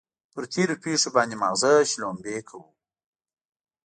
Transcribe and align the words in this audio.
پر 0.33 0.43
تېرو 0.53 0.75
پېښو 0.83 1.09
باندې 1.15 1.35
ماغزه 1.41 1.71
شړومبې 1.91 2.37
کوو. 2.49 2.69